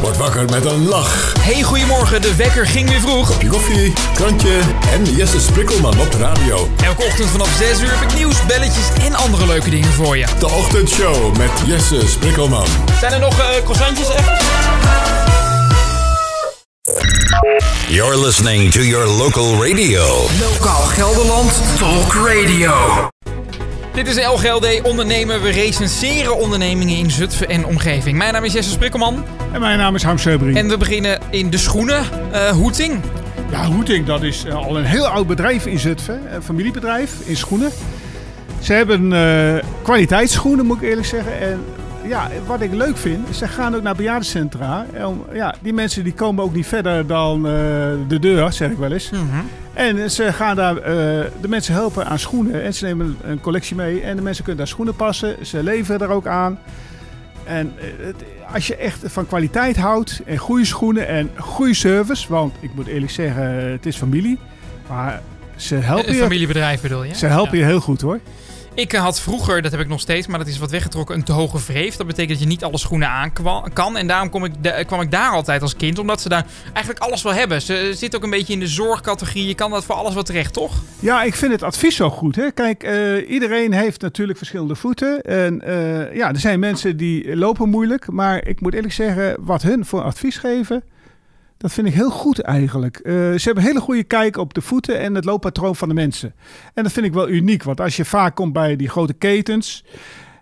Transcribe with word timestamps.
Word 0.00 0.16
wakker 0.16 0.44
met 0.44 0.64
een 0.64 0.88
lach. 0.88 1.32
Hey, 1.40 1.62
goedemorgen. 1.62 2.22
De 2.22 2.34
wekker 2.34 2.66
ging 2.66 2.88
weer 2.88 3.00
vroeg. 3.00 3.28
Kopje 3.28 3.48
koffie, 3.48 3.92
krantje 4.14 4.60
en 4.92 5.04
Jesse 5.04 5.40
Sprikkelman 5.40 6.00
op 6.00 6.10
de 6.12 6.18
radio. 6.18 6.68
Elke 6.84 7.02
ochtend 7.02 7.30
vanaf 7.30 7.56
6 7.58 7.80
uur 7.80 7.90
heb 7.90 8.10
ik 8.10 8.16
nieuws, 8.16 8.46
belletjes 8.46 8.86
en 9.00 9.14
andere 9.14 9.46
leuke 9.46 9.70
dingen 9.70 9.92
voor 9.92 10.16
je. 10.16 10.26
De 10.38 10.48
ochtendshow 10.48 11.36
met 11.36 11.50
Jesse 11.66 12.00
Sprikkelman. 12.08 12.66
Zijn 13.00 13.12
er 13.12 13.20
nog 13.20 13.38
uh, 13.38 13.46
croissantjes 13.64 14.08
ergens? 14.08 14.42
You're 17.88 18.18
listening 18.18 18.70
to 18.72 18.80
your 18.80 19.06
local 19.06 19.66
radio. 19.66 20.26
Lokaal 20.40 20.82
Gelderland 20.82 21.52
Talk 21.78 22.14
Radio. 22.14 23.16
Dit 23.98 24.06
is 24.06 24.26
LGLD 24.26 24.82
Ondernemen. 24.82 25.42
We 25.42 25.50
recenseren 25.50 26.36
ondernemingen 26.36 26.96
in 26.96 27.10
Zutphen 27.10 27.48
en 27.48 27.66
omgeving. 27.66 28.18
Mijn 28.18 28.32
naam 28.32 28.44
is 28.44 28.52
Jesse 28.52 28.70
Sprikkelman. 28.70 29.24
En 29.52 29.60
mijn 29.60 29.78
naam 29.78 29.94
is 29.94 30.02
Harm 30.02 30.18
Seubring. 30.18 30.56
En 30.56 30.68
we 30.68 30.76
beginnen 30.76 31.20
in 31.30 31.50
de 31.50 31.56
schoenen. 31.56 32.04
Uh, 32.32 32.50
Hoeting. 32.50 33.00
Ja, 33.50 33.64
Hoeting, 33.64 34.06
dat 34.06 34.22
is 34.22 34.44
uh, 34.44 34.54
al 34.54 34.78
een 34.78 34.84
heel 34.84 35.06
oud 35.06 35.26
bedrijf 35.26 35.66
in 35.66 35.78
Zutphen. 35.78 36.34
Een 36.34 36.42
familiebedrijf 36.42 37.12
in 37.24 37.36
schoenen. 37.36 37.70
Ze 38.60 38.72
hebben 38.72 39.12
uh, 39.12 39.64
kwaliteitsschoenen, 39.82 40.66
moet 40.66 40.82
ik 40.82 40.88
eerlijk 40.88 41.06
zeggen. 41.06 41.40
En 41.40 41.64
ja, 42.08 42.28
wat 42.46 42.60
ik 42.60 42.72
leuk 42.72 42.96
vind, 42.96 43.36
ze 43.36 43.48
gaan 43.48 43.74
ook 43.74 43.82
naar 43.82 43.94
bejaardencentra. 43.94 44.86
En, 44.92 45.22
ja, 45.32 45.54
die 45.60 45.72
mensen 45.72 46.04
die 46.04 46.12
komen 46.12 46.44
ook 46.44 46.54
niet 46.54 46.66
verder 46.66 47.06
dan 47.06 47.36
uh, 47.36 47.52
de 48.08 48.18
deur, 48.20 48.52
zeg 48.52 48.70
ik 48.70 48.76
wel 48.76 48.92
eens. 48.92 49.10
Mm 49.10 49.18
-hmm. 49.18 49.48
En 49.72 50.10
ze 50.10 50.32
gaan 50.32 50.56
daar 50.56 50.74
uh, 50.74 50.82
de 51.40 51.48
mensen 51.48 51.74
helpen 51.74 52.06
aan 52.06 52.18
schoenen. 52.18 52.62
En 52.62 52.74
ze 52.74 52.84
nemen 52.84 53.16
een 53.22 53.40
collectie 53.40 53.76
mee. 53.76 54.00
En 54.00 54.16
de 54.16 54.22
mensen 54.22 54.44
kunnen 54.44 54.64
daar 54.64 54.72
schoenen 54.72 54.96
passen. 54.96 55.46
Ze 55.46 55.62
leveren 55.62 56.00
er 56.00 56.08
ook 56.08 56.26
aan. 56.26 56.58
En 57.44 57.72
het, 57.76 58.24
als 58.52 58.66
je 58.66 58.76
echt 58.76 59.00
van 59.04 59.26
kwaliteit 59.26 59.76
houdt 59.76 60.20
en 60.26 60.36
goede 60.36 60.64
schoenen 60.64 61.08
en 61.08 61.30
goede 61.36 61.74
service. 61.74 62.26
Want 62.28 62.54
ik 62.60 62.74
moet 62.74 62.86
eerlijk 62.86 63.12
zeggen, 63.12 63.70
het 63.70 63.86
is 63.86 63.96
familie. 63.96 64.38
Maar 64.88 65.22
ze 65.56 65.74
helpen 65.74 66.08
een 66.08 66.14
je. 66.14 66.22
familiebedrijf 66.22 66.80
bedoel 66.80 67.04
je? 67.04 67.14
Ze 67.14 67.26
helpen 67.26 67.58
ja. 67.58 67.64
je 67.64 67.70
heel 67.70 67.80
goed 67.80 68.00
hoor. 68.00 68.20
Ik 68.78 68.92
had 68.92 69.20
vroeger, 69.20 69.62
dat 69.62 69.70
heb 69.70 69.80
ik 69.80 69.88
nog 69.88 70.00
steeds, 70.00 70.26
maar 70.26 70.38
dat 70.38 70.48
is 70.48 70.58
wat 70.58 70.70
weggetrokken, 70.70 71.14
een 71.14 71.24
te 71.24 71.32
hoge 71.32 71.58
vreef. 71.58 71.96
Dat 71.96 72.06
betekent 72.06 72.32
dat 72.32 72.40
je 72.40 72.46
niet 72.46 72.64
alle 72.64 72.78
schoenen 72.78 73.08
aan 73.08 73.32
kan. 73.72 73.96
En 73.96 74.06
daarom 74.06 74.30
kom 74.30 74.44
ik 74.44 74.52
kwam 74.86 75.00
ik 75.00 75.10
daar 75.10 75.30
altijd 75.30 75.62
als 75.62 75.76
kind, 75.76 75.98
omdat 75.98 76.20
ze 76.20 76.28
daar 76.28 76.46
eigenlijk 76.72 77.04
alles 77.04 77.22
wel 77.22 77.34
hebben. 77.34 77.62
Ze 77.62 77.92
zitten 77.94 78.18
ook 78.18 78.24
een 78.24 78.30
beetje 78.30 78.52
in 78.52 78.60
de 78.60 78.66
zorgcategorie. 78.66 79.46
Je 79.46 79.54
kan 79.54 79.70
dat 79.70 79.84
voor 79.84 79.94
alles 79.94 80.14
wat 80.14 80.26
terecht, 80.26 80.52
toch? 80.52 80.72
Ja, 81.00 81.22
ik 81.22 81.34
vind 81.34 81.52
het 81.52 81.62
advies 81.62 81.96
zo 81.96 82.10
goed. 82.10 82.36
Hè? 82.36 82.52
Kijk, 82.52 82.84
uh, 82.84 83.30
iedereen 83.30 83.72
heeft 83.72 84.00
natuurlijk 84.00 84.38
verschillende 84.38 84.74
voeten. 84.74 85.22
En 85.22 85.62
uh, 85.66 86.14
ja, 86.14 86.28
er 86.28 86.40
zijn 86.40 86.60
mensen 86.60 86.96
die 86.96 87.36
lopen 87.36 87.68
moeilijk. 87.68 88.10
Maar 88.10 88.46
ik 88.46 88.60
moet 88.60 88.74
eerlijk 88.74 88.94
zeggen, 88.94 89.36
wat 89.40 89.62
hun 89.62 89.84
voor 89.84 90.02
advies 90.02 90.36
geven... 90.36 90.82
Dat 91.58 91.72
vind 91.72 91.86
ik 91.86 91.94
heel 91.94 92.10
goed 92.10 92.40
eigenlijk. 92.40 93.00
Uh, 93.02 93.12
ze 93.12 93.42
hebben 93.44 93.62
een 93.62 93.68
hele 93.68 93.80
goede 93.80 94.04
kijk 94.04 94.36
op 94.36 94.54
de 94.54 94.60
voeten 94.60 94.98
en 94.98 95.14
het 95.14 95.24
looppatroon 95.24 95.76
van 95.76 95.88
de 95.88 95.94
mensen. 95.94 96.34
En 96.74 96.82
dat 96.82 96.92
vind 96.92 97.06
ik 97.06 97.12
wel 97.12 97.28
uniek, 97.28 97.62
want 97.62 97.80
als 97.80 97.96
je 97.96 98.04
vaak 98.04 98.34
komt 98.34 98.52
bij 98.52 98.76
die 98.76 98.88
grote 98.88 99.12
ketens, 99.12 99.84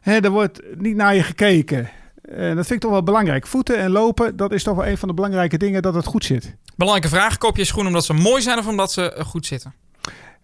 hè, 0.00 0.18
er 0.18 0.30
wordt 0.30 0.60
niet 0.78 0.96
naar 0.96 1.14
je 1.14 1.22
gekeken. 1.22 1.90
En 2.22 2.56
dat 2.56 2.66
vind 2.66 2.70
ik 2.70 2.80
toch 2.80 2.90
wel 2.90 3.02
belangrijk. 3.02 3.46
Voeten 3.46 3.78
en 3.78 3.90
lopen, 3.90 4.36
dat 4.36 4.52
is 4.52 4.62
toch 4.62 4.76
wel 4.76 4.86
een 4.86 4.98
van 4.98 5.08
de 5.08 5.14
belangrijke 5.14 5.56
dingen 5.56 5.82
dat 5.82 5.94
het 5.94 6.06
goed 6.06 6.24
zit. 6.24 6.56
Belangrijke 6.76 7.16
vraag, 7.16 7.38
koop 7.38 7.56
je 7.56 7.64
schoenen 7.64 7.92
omdat 7.92 8.04
ze 8.04 8.12
mooi 8.12 8.42
zijn 8.42 8.58
of 8.58 8.66
omdat 8.66 8.92
ze 8.92 9.22
goed 9.26 9.46
zitten? 9.46 9.74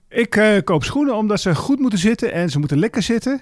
Ik 0.08 0.36
uh, 0.36 0.58
koop 0.64 0.84
schoenen 0.84 1.16
omdat 1.16 1.40
ze 1.40 1.54
goed 1.54 1.78
moeten 1.78 1.98
zitten 1.98 2.32
en 2.32 2.50
ze 2.50 2.58
moeten 2.58 2.78
lekker 2.78 3.02
zitten. 3.02 3.40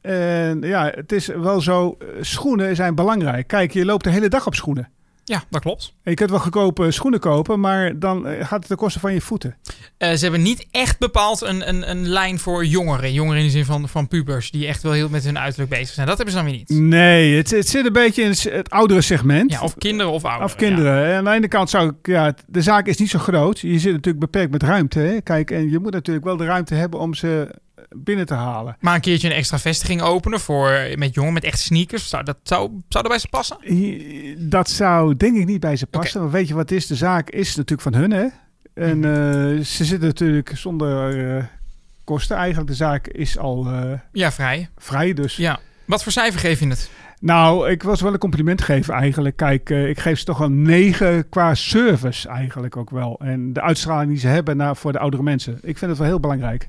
En 0.00 0.60
ja, 0.60 0.92
het 0.94 1.12
is 1.12 1.26
wel 1.26 1.60
zo, 1.60 1.96
schoenen 2.20 2.76
zijn 2.76 2.94
belangrijk. 2.94 3.46
Kijk, 3.46 3.72
je 3.72 3.84
loopt 3.84 4.04
de 4.04 4.10
hele 4.10 4.28
dag 4.28 4.46
op 4.46 4.54
schoenen. 4.54 4.88
Ja, 5.28 5.44
dat 5.50 5.60
klopt. 5.60 5.94
Je 6.02 6.14
kunt 6.14 6.30
wel 6.30 6.38
goedkope 6.38 6.90
schoenen 6.90 7.20
kopen, 7.20 7.60
maar 7.60 7.98
dan 7.98 8.24
gaat 8.26 8.58
het 8.58 8.66
ten 8.66 8.76
koste 8.76 9.00
van 9.00 9.12
je 9.12 9.20
voeten. 9.20 9.56
Uh, 9.98 10.12
ze 10.12 10.22
hebben 10.22 10.42
niet 10.42 10.66
echt 10.70 10.98
bepaald 10.98 11.42
een, 11.42 11.68
een, 11.68 11.90
een 11.90 12.08
lijn 12.08 12.38
voor 12.38 12.64
jongeren. 12.66 13.12
Jongeren 13.12 13.38
in 13.38 13.46
de 13.46 13.50
zin 13.50 13.64
van, 13.64 13.88
van 13.88 14.08
pubers, 14.08 14.50
die 14.50 14.66
echt 14.66 14.82
wel 14.82 14.92
heel 14.92 15.08
met 15.08 15.24
hun 15.24 15.38
uiterlijk 15.38 15.70
bezig 15.70 15.94
zijn. 15.94 16.06
Dat 16.06 16.16
hebben 16.16 16.34
ze 16.34 16.40
dan 16.42 16.50
weer 16.50 16.58
niet. 16.58 16.68
Nee, 16.68 17.36
het, 17.36 17.50
het 17.50 17.68
zit 17.68 17.86
een 17.86 17.92
beetje 17.92 18.22
in 18.22 18.34
het 18.50 18.70
oudere 18.70 19.00
segment. 19.00 19.50
Ja, 19.50 19.62
of 19.62 19.74
kinderen 19.74 20.12
of 20.12 20.24
ouderen. 20.24 20.46
Of 20.46 20.56
kinderen. 20.56 21.08
Ja. 21.08 21.16
Aan 21.16 21.24
de 21.24 21.30
ene 21.30 21.48
kant 21.48 21.70
zou 21.70 21.88
ik, 21.88 22.06
ja, 22.06 22.34
de 22.46 22.62
zaak 22.62 22.86
is 22.86 22.96
niet 22.96 23.10
zo 23.10 23.18
groot. 23.18 23.60
Je 23.60 23.78
zit 23.78 23.92
natuurlijk 23.92 24.24
beperkt 24.24 24.50
met 24.50 24.62
ruimte. 24.62 24.98
Hè? 24.98 25.20
Kijk, 25.20 25.50
en 25.50 25.70
je 25.70 25.78
moet 25.78 25.92
natuurlijk 25.92 26.26
wel 26.26 26.36
de 26.36 26.44
ruimte 26.44 26.74
hebben 26.74 27.00
om 27.00 27.14
ze 27.14 27.54
binnen 27.96 28.26
te 28.26 28.34
halen. 28.34 28.76
Maar 28.80 28.94
een 28.94 29.00
keertje 29.00 29.28
een 29.28 29.34
extra 29.34 29.58
vestiging 29.58 30.02
openen 30.02 30.40
voor 30.40 30.88
met 30.94 31.14
jongen 31.14 31.32
met 31.32 31.44
echt 31.44 31.58
sneakers, 31.58 32.08
zou 32.08 32.24
dat 32.24 32.36
zou, 32.42 32.68
zou 32.68 32.82
dat 32.88 33.08
bij 33.08 33.18
ze 33.18 33.28
passen? 33.28 34.50
Dat 34.50 34.70
zou 34.70 35.16
denk 35.16 35.36
ik 35.36 35.46
niet 35.46 35.60
bij 35.60 35.76
ze 35.76 35.86
passen. 35.86 36.10
Okay. 36.10 36.22
Want 36.22 36.32
weet 36.32 36.48
je 36.48 36.54
wat 36.54 36.70
is? 36.70 36.86
De 36.86 36.96
zaak 36.96 37.30
is 37.30 37.56
natuurlijk 37.56 37.82
van 37.82 37.94
hun, 37.94 38.10
hè? 38.10 38.26
En 38.74 38.96
uh, 38.96 39.64
ze 39.64 39.84
zitten 39.84 40.08
natuurlijk 40.08 40.52
zonder 40.54 41.16
uh, 41.16 41.44
kosten 42.04 42.36
eigenlijk. 42.36 42.70
De 42.70 42.76
zaak 42.76 43.06
is 43.06 43.38
al 43.38 43.66
uh, 43.66 43.92
ja, 44.12 44.32
vrij. 44.32 44.68
Vrij, 44.76 45.12
dus. 45.12 45.36
Ja. 45.36 45.58
Wat 45.84 46.02
voor 46.02 46.12
cijfer 46.12 46.40
geef 46.40 46.60
je 46.60 46.68
het? 46.68 46.90
Nou, 47.20 47.70
ik 47.70 47.82
was 47.82 48.00
wel 48.00 48.12
een 48.12 48.18
compliment 48.18 48.62
geven 48.62 48.94
eigenlijk. 48.94 49.36
Kijk, 49.36 49.70
uh, 49.70 49.88
ik 49.88 49.98
geef 49.98 50.18
ze 50.18 50.24
toch 50.24 50.38
wel 50.38 50.50
negen 50.50 51.28
qua 51.28 51.54
service 51.54 52.28
eigenlijk 52.28 52.76
ook 52.76 52.90
wel. 52.90 53.20
En 53.20 53.52
de 53.52 53.60
uitstraling 53.60 54.10
die 54.10 54.20
ze 54.20 54.26
hebben 54.28 54.56
naar, 54.56 54.76
voor 54.76 54.92
de 54.92 54.98
oudere 54.98 55.22
mensen. 55.22 55.58
Ik 55.62 55.78
vind 55.78 55.90
het 55.90 55.98
wel 55.98 56.08
heel 56.08 56.20
belangrijk. 56.20 56.68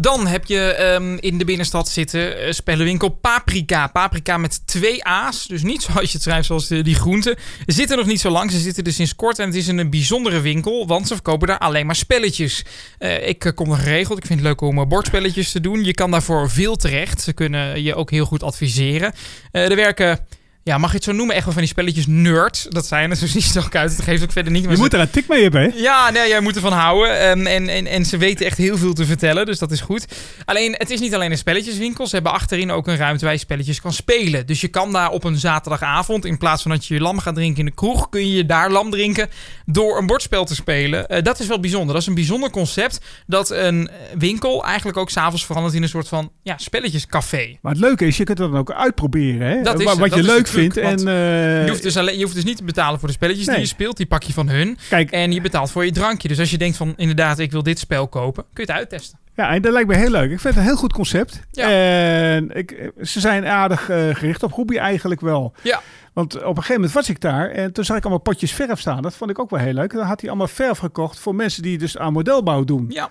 Dan 0.00 0.26
heb 0.26 0.46
je 0.46 0.92
um, 0.94 1.18
in 1.20 1.38
de 1.38 1.44
binnenstad 1.44 1.88
zitten 1.88 2.46
uh, 2.46 2.52
spellenwinkel 2.52 3.08
Paprika. 3.08 3.86
Paprika 3.86 4.36
met 4.36 4.66
twee 4.66 5.04
A's. 5.04 5.46
Dus 5.46 5.62
niet 5.62 5.82
zoals 5.92 6.06
je 6.06 6.12
het 6.12 6.22
schrijft, 6.22 6.46
zoals 6.46 6.70
uh, 6.70 6.84
die 6.84 6.94
groenten. 6.94 7.36
Ze 7.66 7.74
zitten 7.74 7.96
nog 7.96 8.06
niet 8.06 8.20
zo 8.20 8.30
lang. 8.30 8.50
Ze 8.50 8.58
zitten 8.58 8.84
er 8.84 8.92
sinds 8.92 9.14
kort. 9.14 9.38
En 9.38 9.46
het 9.46 9.54
is 9.54 9.66
een 9.66 9.90
bijzondere 9.90 10.40
winkel. 10.40 10.86
Want 10.86 11.08
ze 11.08 11.14
verkopen 11.14 11.48
daar 11.48 11.58
alleen 11.58 11.86
maar 11.86 11.96
spelletjes. 11.96 12.64
Uh, 12.98 13.28
ik 13.28 13.52
kom 13.54 13.70
er 13.70 13.78
geregeld. 13.78 14.18
Ik 14.18 14.26
vind 14.26 14.38
het 14.38 14.48
leuk 14.48 14.60
om 14.60 14.88
bordspelletjes 14.88 15.52
te 15.52 15.60
doen. 15.60 15.84
Je 15.84 15.94
kan 15.94 16.10
daarvoor 16.10 16.50
veel 16.50 16.76
terecht. 16.76 17.20
Ze 17.20 17.32
kunnen 17.32 17.82
je 17.82 17.94
ook 17.94 18.10
heel 18.10 18.24
goed 18.24 18.42
adviseren. 18.42 19.14
er 19.50 19.76
werken 19.76 20.26
ja, 20.68 20.78
mag 20.78 20.90
je 20.90 20.96
het 20.96 21.04
zo 21.04 21.12
noemen? 21.12 21.34
Echt 21.34 21.44
wel 21.44 21.52
van 21.52 21.62
die 21.62 21.70
spelletjes 21.70 22.06
nerds. 22.06 22.66
Dat 22.68 22.86
zijn 22.86 23.10
er, 23.10 23.16
zo 23.16 23.26
ziet 23.26 23.54
het 23.54 23.64
ook 23.64 23.74
uit. 23.74 23.90
Het 23.90 24.02
geeft 24.02 24.22
ook 24.22 24.32
verder 24.32 24.52
niet 24.52 24.62
meer. 24.62 24.72
Je 24.72 24.78
moet 24.78 24.92
er 24.92 25.00
een 25.00 25.10
tik 25.10 25.28
mee 25.28 25.42
hebben, 25.42 25.62
hè? 25.62 25.68
Ja, 25.74 26.10
nee, 26.10 26.28
jij 26.28 26.40
moet 26.40 26.54
ervan 26.54 26.72
houden. 26.72 27.30
Um, 27.30 27.46
en, 27.46 27.68
en, 27.68 27.86
en 27.86 28.04
ze 28.04 28.16
weten 28.16 28.46
echt 28.46 28.58
heel 28.58 28.78
veel 28.78 28.92
te 28.92 29.04
vertellen, 29.04 29.46
dus 29.46 29.58
dat 29.58 29.70
is 29.70 29.80
goed. 29.80 30.06
Alleen, 30.44 30.74
het 30.78 30.90
is 30.90 31.00
niet 31.00 31.14
alleen 31.14 31.30
een 31.30 31.38
spelletjeswinkel. 31.38 32.06
Ze 32.06 32.14
hebben 32.14 32.32
achterin 32.32 32.70
ook 32.70 32.86
een 32.86 32.96
ruimte 32.96 33.24
waar 33.24 33.34
je 33.34 33.40
spelletjes 33.40 33.80
kan 33.80 33.92
spelen. 33.92 34.46
Dus 34.46 34.60
je 34.60 34.68
kan 34.68 34.92
daar 34.92 35.10
op 35.10 35.24
een 35.24 35.36
zaterdagavond, 35.36 36.24
in 36.24 36.38
plaats 36.38 36.62
van 36.62 36.70
dat 36.70 36.86
je 36.86 36.94
je 36.94 37.00
lam 37.00 37.18
gaat 37.18 37.34
drinken 37.34 37.58
in 37.58 37.66
de 37.66 37.74
kroeg, 37.74 38.08
kun 38.08 38.30
je 38.30 38.46
daar 38.46 38.70
lam 38.70 38.90
drinken 38.90 39.28
door 39.66 39.98
een 39.98 40.06
bordspel 40.06 40.44
te 40.44 40.54
spelen. 40.54 41.06
Uh, 41.08 41.22
dat 41.22 41.40
is 41.40 41.46
wel 41.46 41.60
bijzonder. 41.60 41.92
Dat 41.92 42.02
is 42.02 42.08
een 42.08 42.14
bijzonder 42.14 42.50
concept 42.50 43.00
dat 43.26 43.50
een 43.50 43.90
winkel 44.18 44.64
eigenlijk 44.64 44.98
ook 44.98 45.10
s'avonds 45.10 45.46
verandert 45.46 45.74
in 45.74 45.82
een 45.82 45.88
soort 45.88 46.08
van 46.08 46.32
ja, 46.42 46.58
spelletjescafé. 46.58 47.58
Maar 47.62 47.72
het 47.72 47.80
leuke 47.80 48.06
is, 48.06 48.16
je 48.16 48.24
kunt 48.24 48.38
het 48.38 48.50
dan 48.50 48.60
ook 48.60 48.72
uitproberen, 48.72 49.48
hè? 49.48 49.62
Dat 49.62 49.80
is, 49.80 49.84
wat 49.84 49.98
dat 49.98 50.14
je 50.14 50.20
is 50.20 50.26
leuk 50.26 50.38
het 50.38 50.48
vindt. 50.60 50.76
En, 50.76 50.98
uh, 50.98 51.64
je, 51.64 51.70
hoeft 51.70 51.82
dus 51.82 51.96
alleen, 51.96 52.16
je 52.16 52.22
hoeft 52.22 52.34
dus 52.34 52.44
niet 52.44 52.56
te 52.56 52.64
betalen 52.64 52.98
voor 52.98 53.08
de 53.08 53.14
spelletjes 53.14 53.46
Nee. 53.46 53.54
die 53.54 53.64
je 53.64 53.70
speelt. 53.70 53.96
Die 53.96 54.06
pak 54.06 54.22
je 54.22 54.32
van 54.32 54.48
hun. 54.48 54.78
Kijk, 54.88 55.10
En 55.10 55.32
je 55.32 55.40
betaalt 55.40 55.70
voor 55.70 55.84
je 55.84 55.92
drankje. 55.92 56.28
Dus 56.28 56.38
als 56.38 56.50
je 56.50 56.58
denkt 56.58 56.76
van 56.76 56.94
inderdaad, 56.96 57.38
ik 57.38 57.52
wil 57.52 57.62
dit 57.62 57.78
spel 57.78 58.08
kopen, 58.08 58.44
kun 58.52 58.64
je 58.64 58.72
het 58.72 58.80
uittesten. 58.80 59.18
ja, 59.34 59.50
en 59.50 59.62
dat 59.62 59.72
lijkt 59.72 59.88
me 59.88 59.96
heel 59.96 60.10
leuk. 60.10 60.30
Ik 60.30 60.40
vind 60.40 60.54
het 60.54 60.56
een 60.56 60.68
heel 60.68 60.76
goed 60.78 60.92
concept. 60.92 61.40
Ja. 61.50 61.70
En 61.70 62.50
ik, 62.56 62.90
ze 63.02 63.20
zijn 63.20 63.46
aardig 63.46 63.88
eh, 63.88 64.14
gericht 64.14 64.42
op 64.42 64.52
hobby 64.52 64.76
eigenlijk 64.76 65.20
wel. 65.20 65.52
Ja. 65.62 65.80
Want 66.12 66.34
op 66.36 66.42
een 66.42 66.54
gegeven 66.54 66.74
moment 66.74 66.92
was 66.92 67.08
ik 67.08 67.20
daar 67.20 67.50
en 67.50 67.72
toen 67.72 67.84
zag 67.84 67.96
ik 67.96 68.02
allemaal 68.02 68.22
potjes 68.22 68.52
verf 68.52 68.80
staan. 68.80 69.02
Dat 69.02 69.14
vond 69.14 69.30
ik 69.30 69.38
ook 69.38 69.50
wel 69.50 69.60
heel 69.60 69.72
leuk. 69.72 69.92
Dan 69.92 70.06
had 70.06 70.20
hij 70.20 70.28
allemaal 70.30 70.48
verf 70.48 70.78
gekocht 70.78 71.18
voor 71.18 71.34
mensen 71.34 71.62
die 71.62 71.78
dus 71.78 71.98
aan 71.98 72.12
modelbouw 72.12 72.64
doen. 72.64 72.86
Ja. 72.88 73.10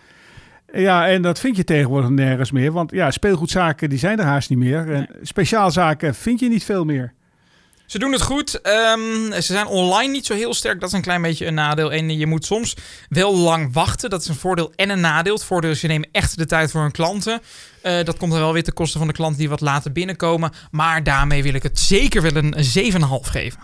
Ja, 0.73 1.07
en 1.07 1.21
dat 1.21 1.39
vind 1.39 1.55
je 1.55 1.63
tegenwoordig 1.63 2.09
nergens 2.09 2.51
meer. 2.51 2.71
Want 2.71 2.91
ja, 2.91 3.11
speelgoedzaken 3.11 3.89
die 3.89 3.99
zijn 3.99 4.19
er 4.19 4.25
haast 4.25 4.49
niet 4.49 4.59
meer. 4.59 4.91
En 4.91 5.07
speciaalzaken 5.21 6.15
vind 6.15 6.39
je 6.39 6.49
niet 6.49 6.63
veel 6.63 6.85
meer. 6.85 7.13
Ze 7.87 7.99
doen 7.99 8.11
het 8.11 8.21
goed. 8.21 8.61
Ehm, 8.61 9.31
ze 9.31 9.41
zijn 9.41 9.67
online 9.67 10.11
niet 10.11 10.25
zo 10.25 10.33
heel 10.33 10.53
sterk. 10.53 10.79
Dat 10.79 10.89
is 10.89 10.95
een 10.95 11.01
klein 11.01 11.21
beetje 11.21 11.45
een 11.45 11.53
nadeel. 11.53 11.91
En 11.91 12.17
je 12.17 12.27
moet 12.27 12.45
soms 12.45 12.75
wel 13.09 13.37
lang 13.37 13.73
wachten. 13.73 14.09
Dat 14.09 14.21
is 14.21 14.27
een 14.27 14.35
voordeel 14.35 14.71
en 14.75 14.89
een 14.89 14.99
nadeel. 14.99 15.33
Het 15.33 15.43
voordeel 15.43 15.71
is, 15.71 15.79
ze 15.79 15.87
nemen 15.87 16.09
echt 16.11 16.37
de 16.37 16.45
tijd 16.45 16.71
voor 16.71 16.81
hun 16.81 16.91
klanten. 16.91 17.41
Eh, 17.81 18.03
dat 18.03 18.17
komt 18.17 18.33
er 18.33 18.39
wel 18.39 18.53
weer 18.53 18.63
ten 18.63 18.73
koste 18.73 18.97
van 18.97 19.07
de 19.07 19.13
klanten 19.13 19.39
die 19.39 19.49
wat 19.49 19.61
later 19.61 19.91
binnenkomen. 19.91 20.51
Maar 20.71 21.03
daarmee 21.03 21.43
wil 21.43 21.53
ik 21.53 21.63
het 21.63 21.79
zeker 21.79 22.21
wel 22.21 22.35
een 22.35 22.55
7,5 22.63 23.27
geven. 23.29 23.59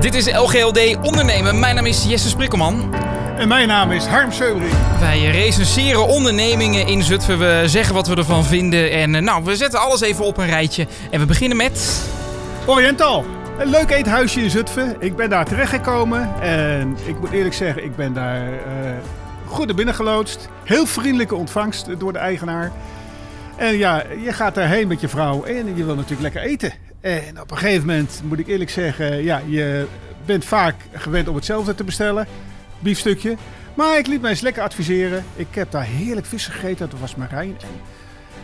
Dit 0.00 0.14
is 0.14 0.32
LGLD 0.32 0.96
Ondernemen. 1.02 1.58
Mijn 1.58 1.74
naam 1.74 1.86
is 1.86 2.04
Jesse 2.04 2.28
Sprikkelman. 2.28 2.94
En 3.40 3.48
mijn 3.48 3.68
naam 3.68 3.90
is 3.90 4.06
Harm 4.06 4.32
Seubring. 4.32 4.72
Wij 4.98 5.30
recenseren 5.30 6.06
ondernemingen 6.06 6.86
in 6.86 7.02
Zutphen. 7.02 7.38
We 7.38 7.62
zeggen 7.66 7.94
wat 7.94 8.06
we 8.06 8.16
ervan 8.16 8.44
vinden. 8.44 8.90
En 8.90 9.14
eh, 9.14 9.22
nou, 9.22 9.44
we 9.44 9.56
zetten 9.56 9.80
alles 9.80 10.00
even 10.00 10.24
op 10.24 10.36
een 10.36 10.46
rijtje. 10.46 10.86
En 11.10 11.20
we 11.20 11.26
beginnen 11.26 11.56
met... 11.56 12.04
Oriental. 12.66 13.24
Een 13.58 13.70
leuk 13.70 13.90
eethuisje 13.90 14.40
in 14.40 14.50
Zutphen. 14.50 14.96
Ik 14.98 15.16
ben 15.16 15.30
daar 15.30 15.44
terechtgekomen. 15.44 16.40
En 16.40 16.96
ik 17.06 17.20
moet 17.20 17.30
eerlijk 17.30 17.54
zeggen, 17.54 17.84
ik 17.84 17.96
ben 17.96 18.12
daar 18.12 18.52
eh, 18.52 18.60
goed 19.46 19.66
naar 19.66 19.74
binnen 19.74 19.94
geloodst. 19.94 20.48
Heel 20.64 20.86
vriendelijke 20.86 21.34
ontvangst 21.34 21.98
door 21.98 22.12
de 22.12 22.18
eigenaar. 22.18 22.72
En 23.56 23.76
ja, 23.76 24.02
je 24.24 24.32
gaat 24.32 24.54
daarheen 24.54 24.88
met 24.88 25.00
je 25.00 25.08
vrouw 25.08 25.44
en 25.44 25.76
je 25.76 25.84
wil 25.84 25.94
natuurlijk 25.94 26.22
lekker 26.22 26.42
eten. 26.42 26.72
En 27.00 27.40
op 27.40 27.50
een 27.50 27.58
gegeven 27.58 27.86
moment 27.86 28.20
moet 28.24 28.38
ik 28.38 28.46
eerlijk 28.46 28.70
zeggen, 28.70 29.22
ja, 29.22 29.40
je 29.46 29.86
bent 30.24 30.44
vaak 30.44 30.74
gewend 30.92 31.28
om 31.28 31.34
hetzelfde 31.34 31.74
te 31.74 31.84
bestellen. 31.84 32.26
Biefstukje. 32.80 33.36
Maar 33.74 33.98
ik 33.98 34.06
liet 34.06 34.20
mij 34.20 34.30
eens 34.30 34.40
lekker 34.40 34.62
adviseren. 34.62 35.24
Ik 35.36 35.46
heb 35.50 35.70
daar 35.70 35.84
heerlijk 35.84 36.26
vis 36.26 36.46
gegeten. 36.46 36.90
Dat 36.90 37.00
was 37.00 37.14
Marijn. 37.14 37.56
En 37.60 37.68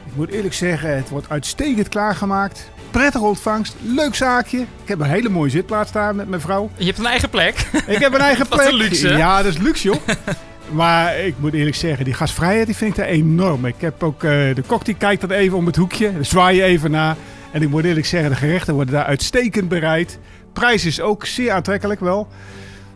ik 0.06 0.16
moet 0.16 0.30
eerlijk 0.30 0.54
zeggen, 0.54 0.96
het 0.96 1.08
wordt 1.08 1.28
uitstekend 1.28 1.88
klaargemaakt. 1.88 2.70
Prettige 2.90 3.24
ontvangst. 3.24 3.76
Leuk 3.82 4.14
zaakje. 4.14 4.58
Ik 4.58 4.88
heb 4.88 5.00
een 5.00 5.06
hele 5.06 5.28
mooie 5.28 5.50
zitplaats 5.50 5.92
daar 5.92 6.14
met 6.14 6.28
mijn 6.28 6.40
vrouw. 6.40 6.70
Je 6.76 6.84
hebt 6.84 6.98
een 6.98 7.06
eigen 7.06 7.30
plek. 7.30 7.66
Ik 7.86 7.98
heb 7.98 8.14
een 8.14 8.20
eigen 8.20 8.48
plek. 8.56 8.66
een 8.68 8.74
luxe. 8.74 9.08
Ja, 9.08 9.42
dat 9.42 9.52
is 9.52 9.58
luxe, 9.58 9.88
joh. 9.88 9.96
maar 10.70 11.18
ik 11.18 11.34
moet 11.38 11.52
eerlijk 11.52 11.76
zeggen, 11.76 12.04
die 12.04 12.14
gastvrijheid 12.14 12.66
die 12.66 12.76
vind 12.76 12.90
ik 12.90 12.96
daar 12.96 13.06
enorm. 13.06 13.64
Ik 13.66 13.74
heb 13.78 14.02
ook 14.02 14.24
eh, 14.24 14.30
de 14.30 14.62
kok 14.66 14.84
die 14.84 14.94
kijkt 14.94 15.20
dan 15.20 15.30
even 15.30 15.56
om 15.56 15.66
het 15.66 15.76
hoekje. 15.76 16.12
Zwaai 16.20 16.56
je 16.56 16.62
even 16.62 16.90
na. 16.90 17.16
En 17.52 17.62
ik 17.62 17.68
moet 17.68 17.84
eerlijk 17.84 18.06
zeggen, 18.06 18.30
de 18.30 18.36
gerechten 18.36 18.74
worden 18.74 18.94
daar 18.94 19.04
uitstekend 19.04 19.68
bereid. 19.68 20.18
Prijs 20.52 20.84
is 20.84 21.00
ook 21.00 21.26
zeer 21.26 21.50
aantrekkelijk 21.52 22.00
wel. 22.00 22.28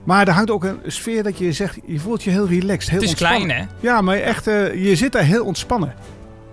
Maar 0.05 0.27
er 0.29 0.33
hangt 0.35 0.51
ook 0.51 0.65
een 0.65 0.79
sfeer 0.87 1.23
dat 1.23 1.39
je 1.39 1.53
zegt, 1.53 1.79
je 1.87 1.99
voelt 1.99 2.23
je 2.23 2.31
heel 2.31 2.49
relaxed, 2.49 2.91
heel 2.91 3.01
Het 3.01 3.03
is 3.03 3.09
ontspannen. 3.15 3.47
klein, 3.49 3.69
hè? 3.81 3.89
Ja, 3.89 4.01
maar 4.01 4.17
echt, 4.17 4.47
eh, 4.47 4.85
je 4.85 4.97
zit 4.97 5.13
daar 5.13 5.23
heel 5.25 5.45
ontspannen. 5.45 5.95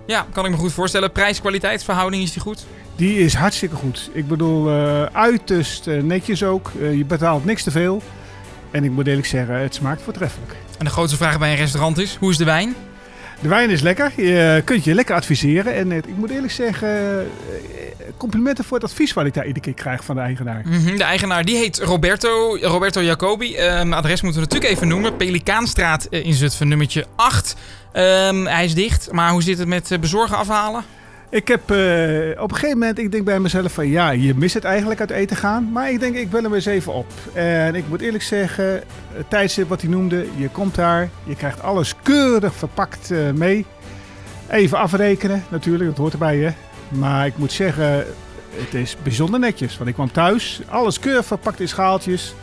Ja, 0.06 0.26
kan 0.32 0.44
ik 0.44 0.50
me 0.50 0.56
goed 0.56 0.72
voorstellen. 0.72 1.12
Prijs-kwaliteitsverhouding 1.12 2.22
is 2.22 2.32
die 2.32 2.42
goed? 2.42 2.66
Die 2.96 3.18
is 3.18 3.34
hartstikke 3.34 3.74
goed. 3.76 4.10
Ik 4.12 4.28
bedoel, 4.28 4.68
eh, 4.68 5.02
uiterst 5.12 5.86
eh, 5.86 6.02
netjes 6.02 6.42
ook. 6.44 6.72
Je 6.80 7.04
betaalt 7.04 7.44
niks 7.44 7.62
te 7.62 7.70
veel. 7.70 8.02
En 8.70 8.84
ik 8.84 8.90
moet 8.90 9.06
eerlijk 9.06 9.26
zeggen, 9.26 9.54
het 9.54 9.74
smaakt 9.74 10.02
voortreffelijk. 10.02 10.52
En 10.78 10.84
de 10.84 10.90
grootste 10.90 11.16
vraag 11.16 11.38
bij 11.38 11.50
een 11.50 11.56
restaurant 11.56 11.98
is: 11.98 12.16
hoe 12.20 12.30
is 12.30 12.36
de 12.36 12.44
wijn? 12.44 12.74
De 13.40 13.48
wijn 13.48 13.70
is 13.70 13.80
lekker. 13.80 14.12
Je 14.16 14.62
kunt 14.64 14.84
je 14.84 14.94
lekker 14.94 15.14
adviseren. 15.14 15.74
En 15.74 15.90
het- 15.90 16.06
ik 16.06 16.16
moet 16.16 16.30
eerlijk 16.30 16.52
zeggen, 16.52 17.26
complimenten 18.16 18.64
voor 18.64 18.76
het 18.76 18.86
advies 18.86 19.12
wat 19.12 19.26
ik 19.26 19.34
daar 19.34 19.46
iedere 19.46 19.64
keer 19.64 19.74
krijg 19.74 20.04
van 20.04 20.14
de 20.14 20.20
eigenaar. 20.20 20.62
Mhm, 20.64 20.96
De 20.96 21.04
eigenaar 21.04 21.44
die 21.44 21.56
heet 21.56 21.78
Roberto, 21.78 22.56
Roberto 22.60 23.02
Jacobi. 23.02 23.54
Ehm, 23.56 23.92
adres 23.92 24.22
moeten 24.22 24.40
we 24.40 24.46
natuurlijk 24.46 24.72
even 24.74 24.88
noemen. 24.88 25.16
Pelikaanstraat 25.16 26.04
eh, 26.04 26.24
in 26.24 26.34
Zutphen, 26.34 26.68
nummertje 26.68 27.06
8. 27.16 27.54
Ehm, 27.92 28.44
hij 28.44 28.64
is 28.64 28.74
dicht, 28.74 29.12
maar 29.12 29.30
hoe 29.30 29.42
zit 29.42 29.58
het 29.58 29.68
met 29.68 29.90
eh, 29.90 29.98
bezorgen 29.98 30.36
afhalen? 30.36 30.84
Ik 31.30 31.48
heb 31.48 31.70
eh, 31.70 32.42
op 32.42 32.50
een 32.50 32.56
gegeven 32.56 32.78
moment, 32.78 32.98
ik 32.98 33.12
denk 33.12 33.24
bij 33.24 33.40
mezelf 33.40 33.72
van 33.72 33.88
ja, 33.88 34.10
je 34.10 34.34
mist 34.34 34.54
het 34.54 34.64
eigenlijk 34.64 35.00
uit 35.00 35.10
eten 35.10 35.36
gaan. 35.36 35.72
Maar 35.72 35.90
ik 35.90 36.00
denk, 36.00 36.14
ik 36.16 36.30
bel 36.30 36.42
hem 36.42 36.54
eens 36.54 36.66
even 36.66 36.92
op. 36.92 37.06
En 37.32 37.74
ik 37.74 37.88
moet 37.88 38.00
eerlijk 38.00 38.24
zeggen, 38.24 38.82
het 39.12 39.30
tijdstip 39.30 39.68
wat 39.68 39.80
hij 39.80 39.90
noemde, 39.90 40.26
je 40.36 40.48
komt 40.48 40.74
daar, 40.74 41.08
je 41.24 41.34
krijgt 41.36 41.62
alles 41.62 41.94
keurig 42.02 42.54
verpakt 42.54 43.10
mee. 43.34 43.66
Even 44.50 44.78
afrekenen 44.78 45.44
natuurlijk, 45.48 45.90
dat 45.90 45.98
hoort 45.98 46.12
erbij 46.12 46.36
hè. 46.36 46.50
Maar 46.88 47.26
ik 47.26 47.36
moet 47.36 47.52
zeggen, 47.52 48.06
het 48.54 48.74
is 48.74 48.96
bijzonder 49.02 49.40
netjes. 49.40 49.76
Want 49.76 49.88
ik 49.88 49.94
kwam 49.94 50.12
thuis, 50.12 50.60
alles 50.68 50.98
keurig 50.98 51.26
verpakt 51.26 51.60
in 51.60 51.68
schaaltjes. 51.68 52.34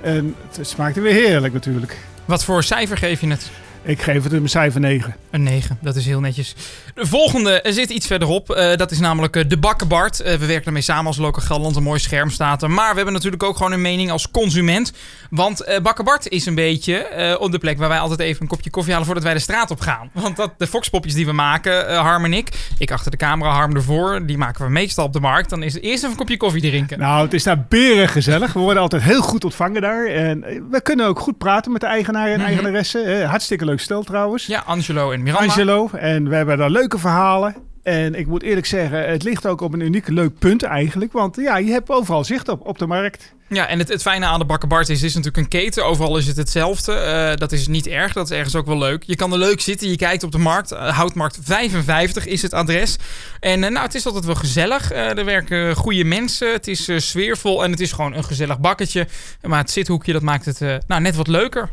En 0.00 0.34
het 0.50 0.66
smaakte 0.66 1.00
weer 1.00 1.12
heerlijk 1.12 1.54
natuurlijk. 1.54 1.96
Wat 2.24 2.44
voor 2.44 2.64
cijfer 2.64 2.96
geef 2.96 3.20
je 3.20 3.28
het? 3.28 3.50
Ik 3.84 4.02
geef 4.02 4.22
het 4.22 4.32
een 4.32 4.48
cijfer 4.48 4.80
9. 4.80 5.14
Een 5.30 5.42
9, 5.42 5.78
dat 5.80 5.96
is 5.96 6.06
heel 6.06 6.20
netjes. 6.20 6.54
De 6.94 7.06
volgende 7.06 7.60
zit 7.64 7.90
iets 7.90 8.06
verderop. 8.06 8.50
Eh, 8.50 8.76
dat 8.76 8.90
is 8.90 8.98
namelijk 8.98 9.36
eh, 9.36 9.44
de 9.48 9.56
Bakkenbart. 9.58 10.20
Eh, 10.20 10.34
we 10.36 10.46
werken 10.46 10.66
ermee 10.66 10.82
samen 10.82 11.06
als 11.06 11.16
Local 11.16 11.42
Gelderland. 11.42 11.76
Een 11.76 11.82
mooi 11.82 11.98
scherm 11.98 12.30
staat 12.30 12.62
er. 12.62 12.70
Maar 12.70 12.88
we 12.90 12.96
hebben 12.96 13.12
natuurlijk 13.14 13.42
ook 13.42 13.56
gewoon 13.56 13.72
een 13.72 13.80
mening 13.80 14.10
als 14.10 14.30
consument. 14.30 14.92
Want 15.30 15.60
eh 15.60 15.80
Bakkenbart 15.80 16.28
is 16.28 16.46
een 16.46 16.54
beetje 16.54 17.36
op 17.40 17.52
de 17.52 17.58
plek 17.58 17.78
waar 17.78 17.88
wij 17.88 17.98
altijd 17.98 18.20
even 18.20 18.42
een 18.42 18.48
kopje 18.48 18.70
koffie 18.70 18.90
halen 18.92 19.06
voordat 19.06 19.24
wij 19.24 19.34
de 19.34 19.40
straat 19.40 19.70
op 19.70 19.80
gaan. 19.80 20.10
Want 20.12 20.36
dat, 20.36 20.52
de 20.58 20.66
foxpopjes 20.66 21.14
die 21.14 21.26
we 21.26 21.32
maken, 21.32 21.94
Harm 21.96 22.24
en 22.24 22.32
ik. 22.32 22.48
Ik 22.78 22.90
achter 22.90 23.10
de 23.10 23.16
camera, 23.16 23.50
Harm 23.50 23.76
ervoor. 23.76 24.26
Die 24.26 24.38
maken 24.38 24.64
we 24.64 24.70
meestal 24.70 25.04
op 25.04 25.12
de 25.12 25.20
markt. 25.20 25.50
Dan 25.50 25.62
is 25.62 25.74
het 25.74 25.82
eerst 25.82 25.96
even 25.98 26.10
een 26.10 26.16
kopje 26.16 26.36
koffie 26.36 26.60
drinken. 26.60 26.98
Nou, 26.98 27.24
het 27.24 27.32
is 27.32 27.42
daar 27.42 27.64
beren 27.68 28.08
gezellig. 28.08 28.52
We 28.52 28.60
worden 28.60 28.82
altijd 28.82 29.02
heel 29.02 29.22
goed 29.22 29.44
ontvangen 29.44 29.80
daar. 29.82 30.06
En 30.06 30.40
we 30.70 30.80
kunnen 30.82 31.06
ook 31.06 31.18
goed 31.20 31.38
praten 31.38 31.72
met 31.72 31.80
de 31.80 31.86
eigenaar 31.86 32.26
en 32.28 32.36
Mhm. 32.38 32.46
eigenaresse. 32.46 33.00
Eh, 33.00 33.28
hartstikke 33.30 33.64
leuk 33.64 33.71
stel 33.80 34.02
trouwens. 34.02 34.46
Ja, 34.46 34.62
Angelo 34.66 35.10
en 35.10 35.22
Miranda. 35.22 35.46
Angelo. 35.46 35.88
En 35.92 36.28
we 36.28 36.34
hebben 36.34 36.58
daar 36.58 36.70
leuke 36.70 36.98
verhalen. 36.98 37.54
En 37.82 38.14
ik 38.14 38.26
moet 38.26 38.42
eerlijk 38.42 38.66
zeggen, 38.66 39.08
het 39.08 39.22
ligt 39.22 39.46
ook 39.46 39.60
op 39.60 39.72
een 39.72 39.80
uniek 39.80 40.08
leuk 40.08 40.38
punt 40.38 40.62
eigenlijk. 40.62 41.12
Want 41.12 41.36
ja, 41.36 41.56
je 41.56 41.70
hebt 41.70 41.90
overal 41.90 42.24
zicht 42.24 42.48
op, 42.48 42.66
op 42.66 42.78
de 42.78 42.86
markt. 42.86 43.34
Ja, 43.48 43.66
en 43.66 43.78
het, 43.78 43.88
het 43.88 44.02
fijne 44.02 44.26
aan 44.26 44.38
de 44.38 44.44
Bakkenbart 44.44 44.88
is, 44.88 44.96
het 44.96 45.08
is 45.08 45.14
natuurlijk 45.14 45.42
een 45.42 45.60
keten. 45.60 45.84
Overal 45.84 46.16
is 46.16 46.26
het 46.26 46.36
hetzelfde. 46.36 46.92
Eh, 46.92 47.36
dat 47.36 47.52
is 47.52 47.68
niet 47.68 47.86
erg, 47.86 48.12
dat 48.12 48.30
is 48.30 48.36
ergens 48.36 48.54
ook 48.54 48.66
wel 48.66 48.78
leuk. 48.78 49.02
Je 49.02 49.16
kan 49.16 49.32
er 49.32 49.38
leuk 49.38 49.60
zitten, 49.60 49.88
je 49.88 49.96
kijkt 49.96 50.22
op 50.22 50.32
de 50.32 50.38
markt. 50.38 50.72
Eh, 50.72 50.96
Houtmarkt 50.96 51.38
55 51.42 52.26
is 52.26 52.42
het 52.42 52.52
adres. 52.52 52.96
En 53.40 53.64
eh, 53.64 53.70
nou, 53.70 53.84
het 53.84 53.94
is 53.94 54.06
altijd 54.06 54.24
wel 54.24 54.34
gezellig. 54.34 54.92
Er 54.92 55.24
werken 55.24 55.76
goede 55.76 56.04
mensen, 56.04 56.52
het 56.52 56.68
is 56.68 56.90
sfeervol 56.96 57.64
en 57.64 57.70
het 57.70 57.80
is 57.80 57.92
gewoon 57.92 58.14
een 58.14 58.24
gezellig 58.24 58.60
bakketje. 58.60 59.06
Maar 59.42 59.58
het 59.58 59.70
zithoekje, 59.70 60.12
dat 60.12 60.22
maakt 60.22 60.44
het 60.44 60.60
nou, 60.86 61.00
net 61.00 61.16
wat 61.16 61.28
leuker. 61.28 61.70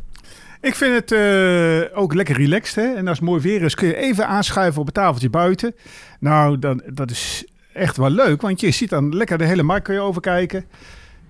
Ik 0.61 0.75
vind 0.75 0.93
het 0.93 1.11
eh, 1.11 1.97
ook 1.99 2.13
lekker 2.13 2.35
relaxed. 2.35 2.75
Hè? 2.75 2.93
En 2.93 3.07
als 3.07 3.17
het 3.17 3.27
mooi 3.27 3.41
weer 3.41 3.61
is, 3.61 3.75
kun 3.75 3.87
je 3.87 3.95
even 3.95 4.27
aanschuiven 4.27 4.79
op 4.79 4.85
het 4.85 4.95
tafeltje 4.95 5.29
buiten. 5.29 5.75
Nou, 6.19 6.59
dan, 6.59 6.81
dat 6.93 7.11
is 7.11 7.45
echt 7.73 7.97
wel 7.97 8.09
leuk. 8.09 8.41
Want 8.41 8.59
je 8.59 8.71
ziet 8.71 8.89
dan 8.89 9.15
lekker 9.15 9.37
de 9.37 9.45
hele 9.45 9.63
markt 9.63 9.83
kun 9.83 9.93
je 9.93 9.99
overkijken. 9.99 10.65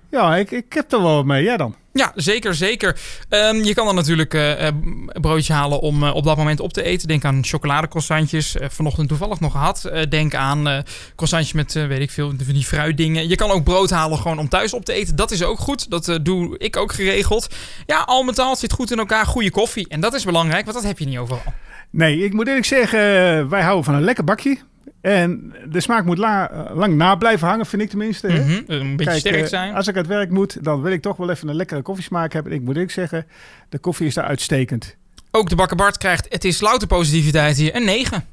Ja, 0.08 0.36
ik, 0.36 0.50
ik 0.50 0.72
heb 0.72 0.92
er 0.92 1.02
wel 1.02 1.24
mee. 1.24 1.42
Ja 1.42 1.56
dan. 1.56 1.74
Ja, 1.92 2.12
zeker, 2.14 2.54
zeker. 2.54 2.96
Ehm, 3.28 3.56
je 3.56 3.74
kan 3.74 3.86
dan 3.86 3.94
natuurlijk 3.94 4.32
een 4.32 5.10
broodje 5.20 5.52
halen 5.52 5.80
om 5.80 6.02
eh, 6.02 6.14
op 6.14 6.24
dat 6.24 6.36
moment 6.36 6.60
op 6.60 6.72
te 6.72 6.82
eten. 6.82 7.08
Denk 7.08 7.24
aan 7.24 7.44
chocoladecroissantjes. 7.44 8.56
Eh, 8.56 8.68
vanochtend 8.68 9.08
toevallig 9.08 9.40
nog 9.40 9.52
gehad. 9.52 9.84
Eh, 9.84 10.02
denk 10.08 10.34
aan 10.34 10.84
croissantjes 11.14 11.52
met, 11.52 11.72
weet 11.72 12.00
ik 12.00 12.10
veel, 12.10 12.32
van 12.44 12.54
die 12.54 12.64
fruitdingen. 12.64 13.28
Je 13.28 13.36
kan 13.36 13.50
ook 13.50 13.64
brood 13.64 13.90
halen 13.90 14.18
gewoon 14.18 14.38
om 14.38 14.48
thuis 14.48 14.72
op 14.72 14.84
te 14.84 14.92
eten. 14.92 15.16
Dat 15.16 15.30
is 15.30 15.42
ook 15.42 15.58
goed. 15.58 15.90
Dat 15.90 16.18
doe 16.22 16.58
ik 16.58 16.76
ook 16.76 16.92
geregeld. 16.92 17.54
Ja, 17.86 18.02
al 18.06 18.22
met 18.22 18.38
al 18.38 18.56
zit 18.56 18.72
goed 18.72 18.90
in 18.90 18.98
elkaar. 18.98 19.26
Goede 19.26 19.50
koffie. 19.50 19.88
En 19.88 20.00
dat 20.00 20.14
is 20.14 20.24
belangrijk, 20.24 20.64
want 20.64 20.76
dat 20.76 20.86
heb 20.86 20.98
je 20.98 21.06
niet 21.06 21.18
overal. 21.18 21.42
Nee, 21.90 22.24
ik 22.24 22.32
moet 22.32 22.46
eerlijk 22.46 22.66
zeggen, 22.66 23.00
wij 23.48 23.62
houden 23.62 23.84
van 23.84 23.94
een 23.94 24.04
lekker 24.04 24.24
bakje. 24.24 24.58
En 25.00 25.54
de 25.68 25.80
smaak 25.80 26.04
moet 26.04 26.18
la- 26.18 26.70
lang 26.74 26.94
na 26.96 27.14
blijven 27.14 27.48
hangen, 27.48 27.66
vind 27.66 27.82
ik 27.82 27.88
tenminste. 27.88 28.26
hè. 28.26 28.40
Mhm, 28.44 28.60
Een 28.66 28.96
beetje 28.96 29.04
Kijk, 29.04 29.18
sterk 29.18 29.42
eh, 29.42 29.46
zijn. 29.48 29.74
Als 29.74 29.88
ik 29.88 29.94
aan 29.94 30.00
het 30.00 30.10
werk 30.10 30.30
moet, 30.30 30.64
dan 30.64 30.82
wil 30.82 30.92
ik 30.92 31.02
toch 31.02 31.16
wel 31.16 31.30
even 31.30 31.48
een 31.48 31.54
lekkere 31.56 31.82
koffiesmaak 31.82 32.32
hebben. 32.32 32.52
Ik 32.52 32.60
moet 32.60 32.74
eerlijk 32.74 32.92
zeggen, 32.92 33.26
de 33.68 33.78
koffie 33.78 34.06
is 34.06 34.14
daar 34.14 34.24
uitstekend. 34.24 34.96
Ook 35.30 35.48
de 35.48 35.56
Bakker 35.56 35.76
Bart 35.76 35.98
krijgt, 35.98 36.26
het 36.28 36.44
is 36.44 36.60
louter 36.60 36.88
positiviteit 36.88 37.56
hier, 37.56 37.74
een 37.76 37.84
9. 37.84 38.24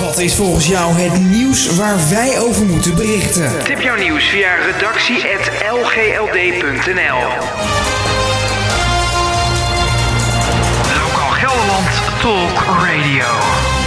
Wat 0.00 0.18
is 0.18 0.34
volgens 0.34 0.66
jou 0.68 0.92
het 0.94 1.20
nieuws 1.30 1.76
waar 1.76 1.96
wij 2.10 2.40
over 2.40 2.66
moeten 2.66 2.94
berichten? 2.94 3.64
Tip 3.64 3.80
jouw 3.80 3.96
nieuws 3.98 4.24
via 4.24 4.54
redactie.lgld.nl 4.54 7.26
Talk 12.20 12.66
Radio. 12.82 13.77